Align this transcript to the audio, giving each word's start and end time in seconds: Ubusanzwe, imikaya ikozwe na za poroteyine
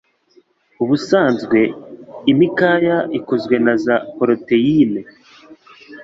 Ubusanzwe, 0.83 1.59
imikaya 2.31 2.97
ikozwe 3.17 3.55
na 3.65 3.73
za 3.83 3.95
poroteyine 4.15 5.01